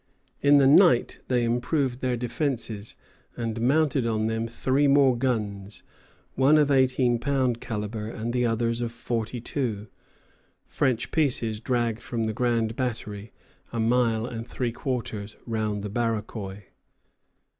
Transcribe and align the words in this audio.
In 0.41 0.57
the 0.57 0.65
night 0.65 1.19
they 1.27 1.43
improved 1.43 2.01
their 2.01 2.17
defences, 2.17 2.95
and 3.37 3.61
mounted 3.61 4.07
on 4.07 4.25
them 4.25 4.47
three 4.47 4.87
more 4.87 5.15
guns, 5.15 5.83
one 6.33 6.57
of 6.57 6.71
eighteen 6.71 7.19
pound 7.19 7.61
calibre, 7.61 8.11
and 8.11 8.33
the 8.33 8.43
others 8.43 8.81
of 8.81 8.91
forty 8.91 9.39
two, 9.39 9.89
French 10.65 11.11
pieces 11.11 11.59
dragged 11.59 11.99
from 12.01 12.23
the 12.23 12.33
Grand 12.33 12.75
Battery, 12.75 13.31
a 13.71 13.79
mile 13.79 14.25
and 14.25 14.47
three 14.47 14.71
quarters 14.71 15.35
round 15.45 15.83
the 15.83 15.89
Barachois. 15.91 16.63